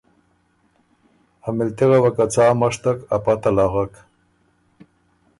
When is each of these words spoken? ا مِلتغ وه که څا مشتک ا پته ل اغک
ا 1.47 1.49
مِلتغ 1.57 1.91
وه 2.01 2.11
که 2.17 2.25
څا 2.33 2.45
مشتک 2.59 2.97
ا 3.15 3.17
پته 3.23 3.49
ل 3.55 3.57
اغک 3.65 3.93